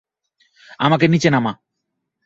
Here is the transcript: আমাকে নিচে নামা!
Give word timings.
আমাকে 0.79 1.05
নিচে 1.07 1.29
নামা! 1.31 1.51